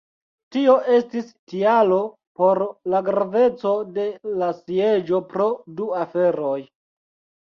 [0.53, 1.99] Tio estis tialo
[2.41, 2.61] por
[2.93, 4.07] la graveco de
[4.43, 6.59] la sieĝo pro du aferoj.